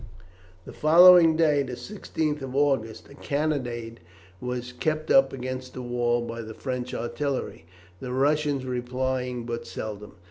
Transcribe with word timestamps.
The 0.65 0.73
following 0.73 1.35
day, 1.35 1.61
the 1.61 1.73
16th 1.73 2.41
of 2.41 2.55
August, 2.55 3.07
a 3.09 3.13
cannonade 3.13 3.99
was 4.39 4.71
kept 4.73 5.11
up 5.11 5.31
against 5.31 5.75
the 5.75 5.83
walls 5.83 6.27
by 6.27 6.41
the 6.41 6.55
French 6.55 6.91
artillery, 6.95 7.67
the 7.99 8.11
Russians 8.11 8.65
replying 8.65 9.45
but 9.45 9.67
seldom. 9.67 10.15